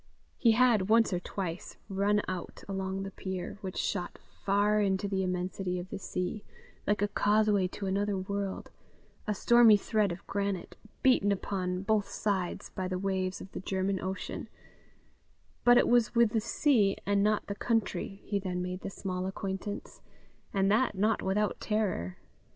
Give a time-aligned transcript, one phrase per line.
[0.35, 5.21] He had, once or twice, run out along the pier, which shot far into the
[5.21, 6.43] immensity of the sea,
[6.87, 8.71] like a causeway to another world
[9.27, 13.99] a stormy thread of granite, beaten upon both sides by the waves of the German
[14.01, 14.49] Ocean;
[15.63, 19.27] but it was with the sea and not the country he then made the small
[19.27, 20.01] acquaintance
[20.51, 22.17] and that not without terror.